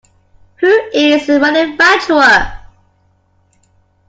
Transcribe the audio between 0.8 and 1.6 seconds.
is the